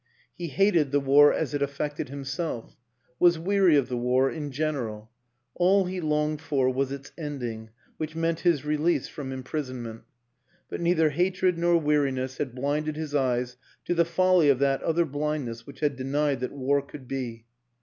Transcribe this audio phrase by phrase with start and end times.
[0.35, 2.75] He hated the war as it affected himself,
[3.19, 5.11] was weary of the war in general;
[5.53, 10.01] all he longed for was its ending, which meant his release from imprisonment;
[10.71, 15.05] but neither hatred nor weariness had blinded his eyes to the folly of that other
[15.05, 17.45] blindness which had denied that war could be.